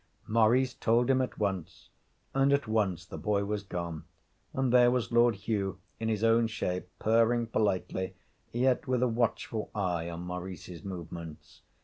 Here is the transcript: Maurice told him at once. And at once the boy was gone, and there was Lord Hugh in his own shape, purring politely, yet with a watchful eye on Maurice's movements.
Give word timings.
Maurice 0.25 0.73
told 0.73 1.11
him 1.11 1.21
at 1.21 1.37
once. 1.37 1.89
And 2.33 2.51
at 2.51 2.67
once 2.67 3.05
the 3.05 3.19
boy 3.19 3.45
was 3.45 3.61
gone, 3.61 4.05
and 4.51 4.73
there 4.73 4.89
was 4.89 5.11
Lord 5.11 5.35
Hugh 5.35 5.77
in 5.99 6.09
his 6.09 6.23
own 6.23 6.47
shape, 6.47 6.87
purring 6.97 7.45
politely, 7.45 8.15
yet 8.51 8.87
with 8.87 9.03
a 9.03 9.07
watchful 9.07 9.69
eye 9.75 10.09
on 10.09 10.21
Maurice's 10.21 10.83
movements. 10.83 11.61